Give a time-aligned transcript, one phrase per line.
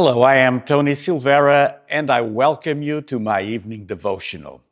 [0.00, 4.62] Hello, I am Tony Silvera, and I welcome you to my evening devotional.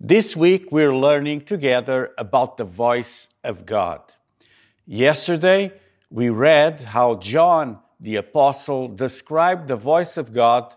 [0.00, 4.00] This week, we're learning together about the voice of God.
[4.86, 5.70] Yesterday,
[6.08, 10.74] we read how John the Apostle described the voice of God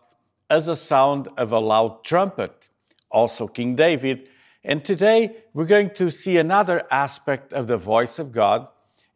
[0.49, 2.67] as a sound of a loud trumpet,
[3.09, 4.27] also King David.
[4.65, 8.67] And today, we're going to see another aspect of the voice of God.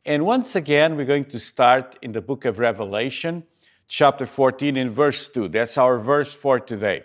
[0.05, 3.43] And once again, we're going to start in the book of Revelation,
[3.91, 5.49] chapter 14, in verse 2.
[5.49, 7.03] That's our verse for today.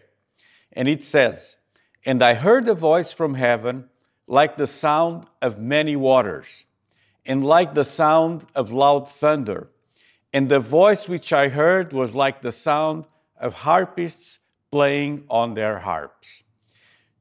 [0.73, 1.57] And it says,
[2.05, 3.87] And I heard a voice from heaven
[4.29, 6.65] like the sound of many waters,
[7.25, 9.69] and like the sound of loud thunder.
[10.33, 13.05] And the voice which I heard was like the sound
[13.41, 14.39] of harpists
[14.71, 16.45] playing on their harps.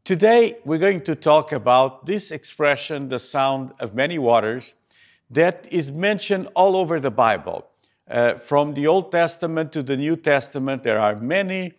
[0.04, 4.76] Today, we're going to talk about this expression, the sound of many waters,
[5.32, 7.68] that is mentioned all over the Bible.
[8.08, 11.74] Uh, from the Old Testament to the New Testament, there are many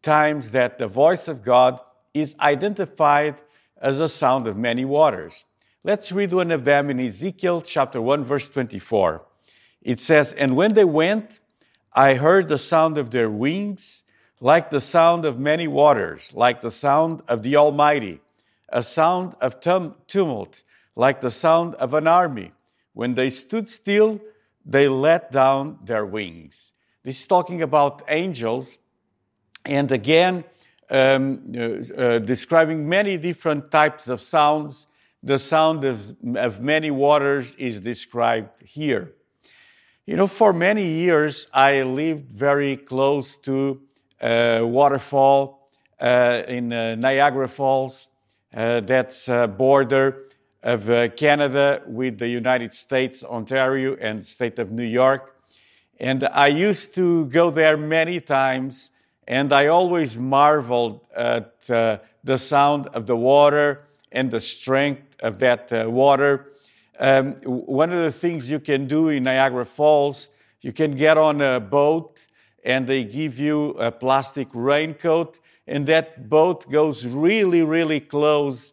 [0.00, 1.80] times that the voice of God
[2.14, 3.40] is identified
[3.80, 5.44] as a sound of many waters.
[5.82, 9.22] Let's read one of them in Ezekiel chapter 1, verse 24.
[9.82, 11.40] It says, And when they went,
[11.92, 14.04] I heard the sound of their wings,
[14.40, 18.20] like the sound of many waters, like the sound of the Almighty,
[18.68, 20.62] a sound of tum- tumult,
[20.94, 22.52] like the sound of an army.
[22.92, 24.20] When they stood still,
[24.64, 26.72] they let down their wings.
[27.02, 28.78] This is talking about angels,
[29.64, 30.44] and again,
[30.90, 31.60] um, uh,
[32.00, 34.86] uh, describing many different types of sounds.
[35.24, 39.12] The sound of, of many waters is described here.
[40.06, 43.80] You know, for many years, I lived very close to
[44.20, 45.70] a uh, waterfall
[46.00, 48.10] uh, in uh, Niagara Falls.
[48.52, 50.28] That's a border
[50.62, 55.36] of uh, Canada with the United States, Ontario, and state of New York.
[55.98, 58.90] And I used to go there many times,
[59.26, 65.38] and I always marveled at uh, the sound of the water and the strength of
[65.40, 66.52] that uh, water.
[66.98, 70.28] Um, one of the things you can do in Niagara Falls,
[70.60, 72.26] you can get on a boat
[72.64, 78.72] and they give you a plastic raincoat, and that boat goes really, really close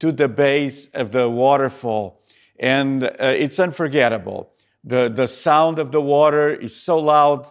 [0.00, 2.22] to the base of the waterfall.
[2.58, 4.50] And uh, it's unforgettable.
[4.84, 7.46] The, the sound of the water is so loud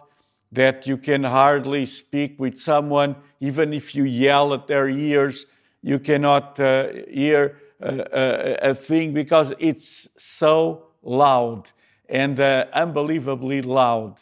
[0.52, 5.46] that you can hardly speak with someone, even if you yell at their ears,
[5.82, 11.70] you cannot uh, hear a, a, thing because it's so loud
[12.08, 14.18] and uh, unbelievably loud.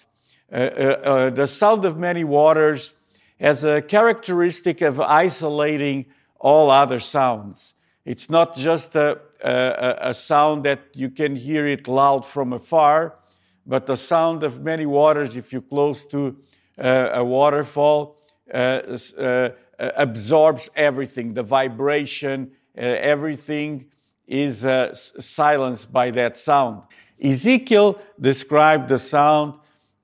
[0.53, 2.93] Uh, uh, uh, the sound of many waters
[3.41, 6.07] has a characteristic of isolating
[6.39, 7.75] all other sounds.
[8.09, 13.17] It's not just a, a, a, sound that you can hear it loud from afar,
[13.67, 16.35] but the sound of many waters, if you're close to
[16.79, 18.17] uh, a waterfall,
[18.55, 23.85] uh, uh, absorbs everything the vibration, uh, everything
[24.27, 26.85] is uh, silenced by that sound.
[27.23, 29.53] Ezekiel described the sound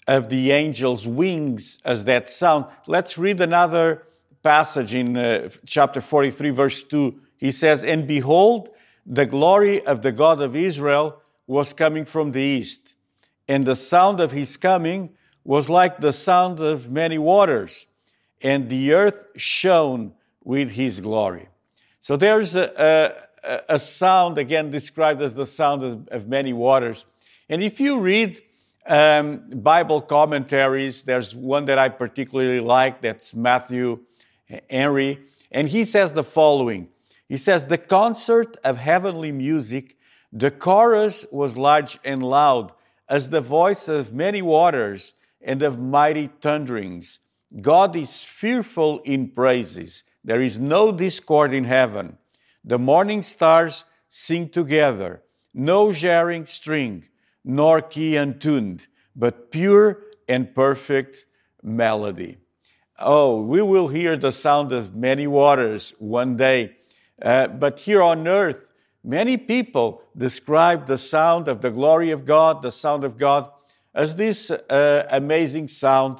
[0.09, 2.67] of the angel's wings as that sound.
[2.87, 4.03] Let's read another
[4.43, 8.71] passage in uh, chapter 43, verse 2 he says, And behold,
[9.05, 12.95] the glory of the God of Israel was coming from the east,
[13.47, 15.11] and the sound of his coming
[15.45, 17.85] was like the sound of many waters,
[18.41, 21.51] and the earth shone with his glory.
[22.01, 27.05] So there's a, a, a sound, again described as the sound of, of many waters.
[27.51, 28.41] And if you read
[28.87, 33.99] um, Bible commentaries, there's one that I particularly like, that's Matthew
[34.71, 35.21] Henry,
[35.53, 36.89] and he says the following
[37.35, 39.97] he says, The concert of heavenly music,
[40.33, 42.71] the chorus was large and loud,
[43.09, 47.19] as the voice of many waters and of mighty thunderings.
[47.61, 50.05] God is fearful in praises.
[50.23, 52.19] There is no discord in heaven.
[52.65, 55.21] The morning stars sing together,
[55.53, 57.09] no jarring string,
[57.45, 58.87] nor key untuned,
[59.17, 59.99] but pure
[60.29, 61.25] and perfect
[61.65, 62.37] melody.
[62.97, 66.77] Oh, we will hear the sound of many waters one day
[67.23, 68.65] uh, but here on earth,
[69.03, 73.51] many people describe the sound of the glory of God, the sound of God,
[73.95, 76.19] as this uh, amazing sound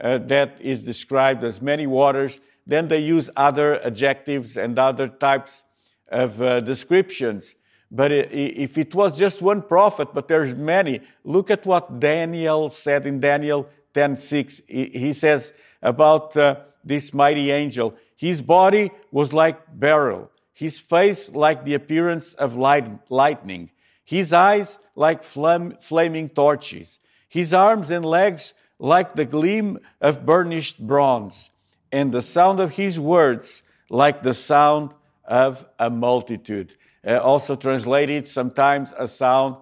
[0.00, 2.40] uh, that is described as many waters.
[2.66, 5.64] Then they use other adjectives and other types
[6.08, 7.54] of uh, descriptions.
[7.90, 13.06] But if it was just one prophet, but there's many, look at what Daniel said
[13.06, 14.62] in Daniel 10:6.
[14.66, 21.64] He says about uh, this mighty angel, his body was like beryl, his face like
[21.64, 23.70] the appearance of light, lightning,
[24.04, 30.78] his eyes like flam, flaming torches, his arms and legs like the gleam of burnished
[30.78, 31.50] bronze,
[31.90, 36.74] and the sound of his words like the sound of a multitude.
[37.06, 39.56] Uh, also translated sometimes a sound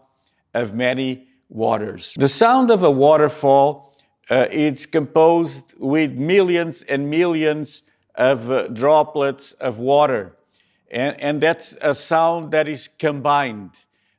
[0.55, 2.15] of many waters.
[2.17, 3.95] The sound of a waterfall
[4.31, 7.83] uh, is composed with millions and millions
[8.15, 10.37] of uh, droplets of water.
[10.93, 13.71] And, and that's a sound that is combined.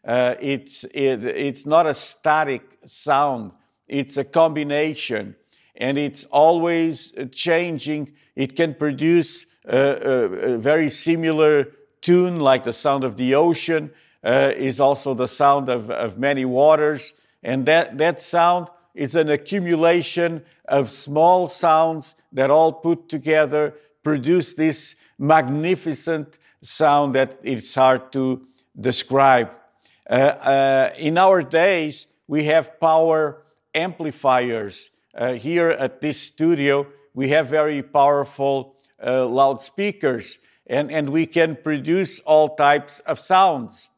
[0.04, 3.52] Uh, it's, it, it's not a static sound,
[3.88, 5.36] it's a combination.
[5.76, 8.14] And it's always changing.
[8.36, 10.24] It can produce a, a,
[10.54, 11.68] a very similar
[12.02, 13.92] tune, like the sound of the ocean,
[14.24, 17.14] uh, is also the sound of, of many waters.
[17.44, 23.74] And that, that sound is an accumulation of small sounds that all put together
[24.04, 28.42] produce this magnificent sound that it's hard to
[28.80, 29.52] describe.
[30.10, 33.44] Uh, uh, in our days, we have power
[33.76, 34.90] amplifiers.
[35.16, 38.76] Uh, here at this studio, we have very powerful
[39.06, 43.90] uh, loudspeakers, and, and we can produce all types of sounds.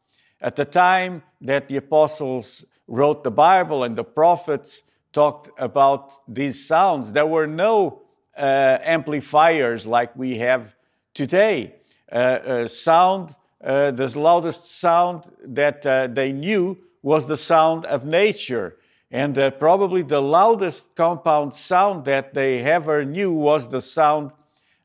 [0.41, 4.83] At the time that the apostles wrote the Bible and the prophets
[5.13, 8.01] talked about these sounds, there were no
[8.37, 10.75] uh, amplifiers like we have
[11.13, 11.75] today.
[12.11, 15.81] Uh, uh, sound, uh, the loudest sound that
[16.13, 18.77] they knew was the sound of nature.
[19.11, 24.31] And probably the loudest compound sound that they ever knew was the sound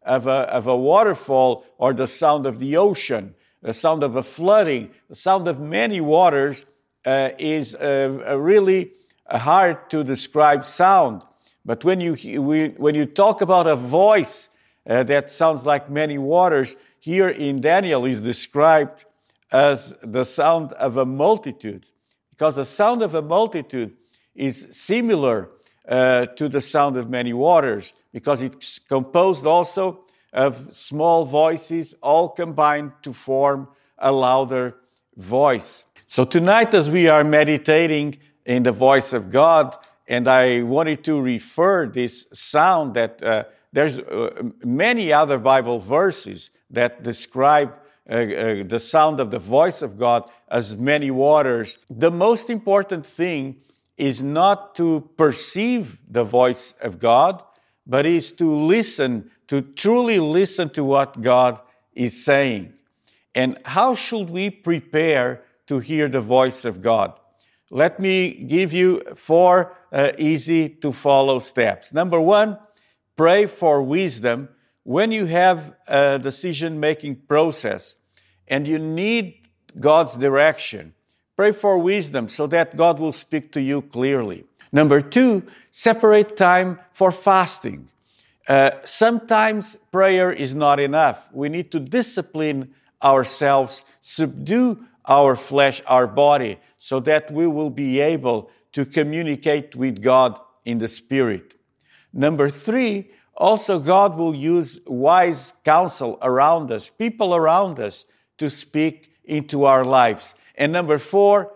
[0.04, 4.22] of a, of a waterfall or the sound of the ocean, the sound of a
[4.22, 6.64] flooding, the sound of many waters
[7.04, 8.92] uh, is a really
[9.30, 11.22] hard to describe sound.
[11.64, 12.14] But when you,
[12.78, 14.48] when you talk about a voice
[14.88, 19.06] uh, that sounds like many waters, here in Daniel is described
[19.50, 21.86] as the sound of a multitude,
[22.30, 23.92] because the sound of a multitude
[24.34, 25.48] is similar
[25.88, 32.28] uh, to the sound of many waters, because it's composed also of small voices, all
[32.28, 33.66] combined to form
[33.98, 34.76] a louder
[35.16, 35.84] voice.
[36.06, 39.76] So, tonight, as we are meditating in the voice of God,
[40.06, 46.50] and I wanted to refer this sound that uh, there's uh, many other Bible verses
[46.70, 47.72] that describe
[48.08, 51.78] uh, uh, the sound of the voice of God as many waters.
[51.90, 53.56] The most important thing
[53.96, 57.42] is not to perceive the voice of God,
[57.86, 61.60] but is to listen, to truly listen to what God
[61.94, 62.72] is saying.
[63.34, 67.12] And how should we prepare to hear the voice of God?
[67.70, 71.92] Let me give you four uh, easy to follow steps.
[71.92, 72.58] Number one,
[73.16, 74.48] pray for wisdom
[74.90, 77.94] when you have a decision making process
[78.48, 79.46] and you need
[79.78, 80.92] God's direction.
[81.36, 84.44] Pray for wisdom so that God will speak to you clearly.
[84.72, 87.88] Number two, separate time for fasting.
[88.48, 91.28] Uh, sometimes prayer is not enough.
[91.32, 98.00] We need to discipline ourselves, subdue our flesh, our body, so that we will be
[98.00, 101.54] able to communicate with God in the Spirit.
[102.12, 108.04] Number three, also God will use wise counsel around us, people around us,
[108.38, 110.34] to speak into our lives.
[110.56, 111.52] And number four,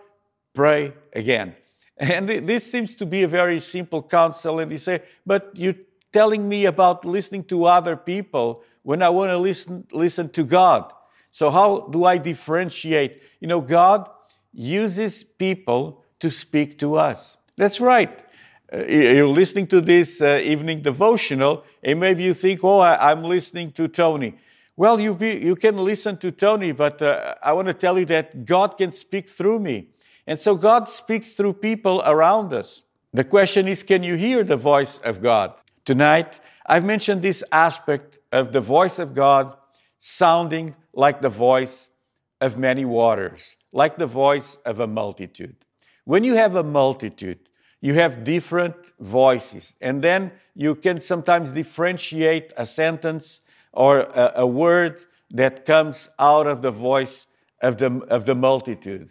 [0.53, 1.55] pray again.
[1.97, 4.59] And this seems to be a very simple counsel.
[4.59, 5.79] And they say, but you're
[6.11, 10.91] telling me about listening to other people when I want to listen, listen to God.
[11.31, 13.21] So, how do I differentiate?
[13.39, 14.09] You know, God
[14.51, 17.37] uses people to speak to us.
[17.55, 18.24] That's right.
[18.73, 23.23] Uh, you're listening to this uh, evening devotional, and maybe you think, oh, I, am
[23.23, 24.35] listening to Tony.
[24.75, 28.05] Well, you, be, you can listen to Tony, but uh, I want to tell you
[28.05, 29.89] that God can speak through me.
[30.25, 32.83] And so God speaks through people around us.
[33.13, 35.53] The question is, can you hear the voice of God?
[35.85, 39.55] Tonight, I've mentioned this aspect of the voice of God
[39.99, 41.89] sounding like the voice
[42.41, 45.55] of many waters, like the voice of a multitude.
[46.05, 47.39] When you have a multitude,
[47.85, 53.41] you have different voices, and then you can sometimes differentiate a sentence
[53.73, 57.27] or a, a word that comes out of the voice
[57.61, 59.07] of the, of the multitude.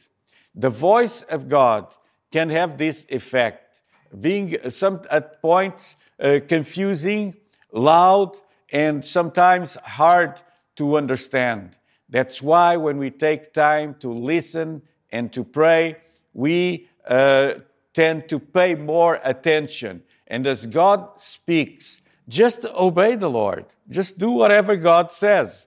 [0.57, 1.95] The voice of God
[2.33, 3.81] can have this effect,
[4.21, 7.33] being some at points uh, confusing,
[7.71, 8.37] loud,
[8.73, 10.43] and sometimes hard
[10.75, 11.77] to understand.
[12.09, 15.99] That's why when we take time to listen and to pray,
[16.33, 17.55] we uh,
[17.95, 20.03] tend to pay more attention.
[20.27, 23.67] And as God speaks, just obey the Lord.
[23.89, 25.67] Just do whatever God says.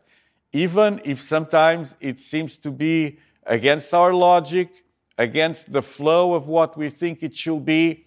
[0.54, 4.70] Even if sometimes it seems to be against our logic,
[5.18, 8.06] against the flow of what we think it should be,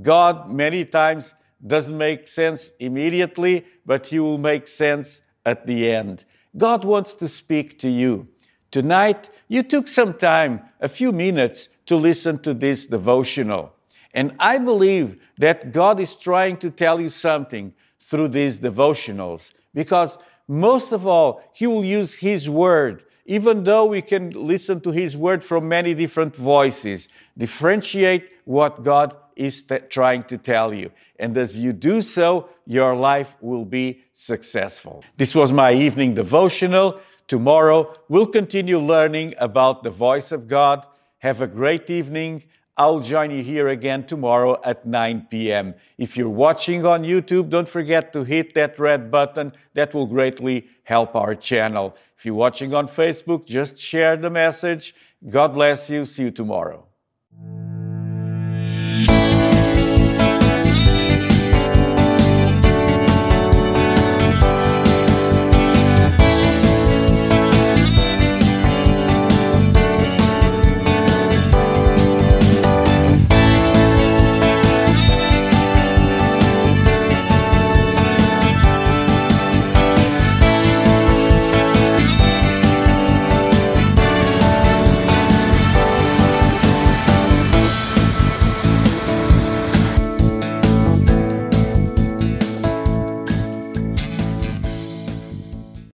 [0.00, 1.34] God many times
[1.66, 6.24] doesn't make sense immediately, but He will make sense at the end.
[6.56, 8.26] God wants to speak to you.
[8.72, 13.72] Tonight, you took some time, a few minutes, to listen to this devotional.
[14.14, 20.18] And I believe that God is trying to tell you something through these devotionals because
[20.48, 23.04] most of all, He will use His Word.
[23.26, 29.14] Even though we can listen to His Word from many different voices, differentiate what God
[29.36, 30.90] is t- trying to tell you.
[31.18, 35.04] And as you do so, your life will be successful.
[35.16, 37.00] This was my evening devotional.
[37.28, 40.86] Tomorrow, we'll continue learning about the voice of God.
[41.18, 42.42] Have a great evening.
[42.76, 45.74] I'll join you here again tomorrow at 9 p.m.
[45.98, 49.52] If you're watching on YouTube, don't forget to hit that red button.
[49.74, 51.96] That will greatly help our channel.
[52.16, 54.94] If you're watching on Facebook, just share the message.
[55.28, 56.04] God bless you.
[56.04, 56.86] See you tomorrow.